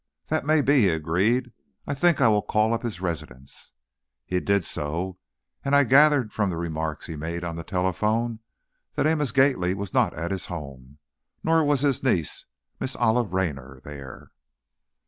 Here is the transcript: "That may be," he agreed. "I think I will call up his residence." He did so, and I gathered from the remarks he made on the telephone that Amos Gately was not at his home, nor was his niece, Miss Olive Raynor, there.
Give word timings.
"That 0.29 0.47
may 0.47 0.61
be," 0.61 0.81
he 0.81 0.89
agreed. 0.89 1.51
"I 1.85 1.93
think 1.93 2.19
I 2.21 2.27
will 2.27 2.41
call 2.41 2.73
up 2.73 2.81
his 2.81 3.01
residence." 3.01 3.73
He 4.25 4.39
did 4.39 4.65
so, 4.65 5.19
and 5.63 5.75
I 5.75 5.83
gathered 5.83 6.33
from 6.33 6.49
the 6.49 6.57
remarks 6.57 7.05
he 7.05 7.15
made 7.15 7.43
on 7.43 7.55
the 7.55 7.63
telephone 7.63 8.39
that 8.95 9.05
Amos 9.05 9.31
Gately 9.31 9.75
was 9.75 9.93
not 9.93 10.15
at 10.15 10.31
his 10.31 10.47
home, 10.47 10.97
nor 11.43 11.63
was 11.63 11.81
his 11.81 12.01
niece, 12.01 12.45
Miss 12.79 12.95
Olive 12.95 13.31
Raynor, 13.31 13.79
there. 13.83 14.31